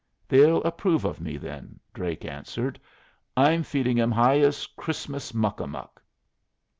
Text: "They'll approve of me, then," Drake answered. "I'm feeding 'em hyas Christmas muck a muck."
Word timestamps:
"They'll 0.27 0.63
approve 0.63 1.05
of 1.05 1.21
me, 1.21 1.37
then," 1.37 1.79
Drake 1.93 2.25
answered. 2.25 2.79
"I'm 3.37 3.61
feeding 3.61 3.99
'em 3.99 4.11
hyas 4.11 4.65
Christmas 4.75 5.31
muck 5.31 5.59
a 5.59 5.67
muck." 5.67 6.01